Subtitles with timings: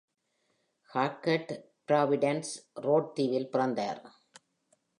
[0.91, 1.51] Hackett,
[1.87, 2.51] Providence,
[2.73, 4.01] Rhode தீவில் பிறந்தார்.